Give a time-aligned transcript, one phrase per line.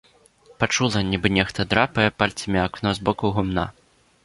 [0.61, 3.71] Пачула нібы нехта драпае пальцамі акно з боку гумна.